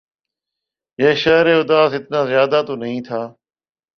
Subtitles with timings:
[0.99, 3.21] یہ شہر اداس اتنا زیادہ تو نہیں تھا